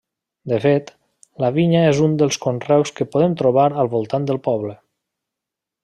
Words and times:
De 0.51 0.57
fet, 0.61 0.87
la 1.43 1.51
vinya 1.57 1.83
és 1.89 2.01
un 2.07 2.15
dels 2.23 2.39
conreus 2.47 2.95
que 3.01 3.07
podem 3.17 3.37
trobar 3.43 3.67
al 3.85 3.93
voltant 3.97 4.27
de 4.33 4.41
poble. 4.49 4.75